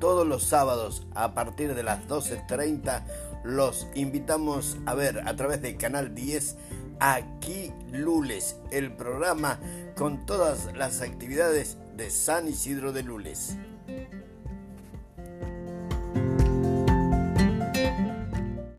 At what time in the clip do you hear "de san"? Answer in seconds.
11.96-12.48